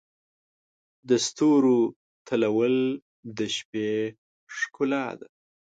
د 1.09 1.09
ستورو 1.25 1.77
تلؤل 2.27 2.77
د 3.37 3.39
شپې 3.55 3.89
ښکلا 4.57 5.05
ده. 5.19 5.27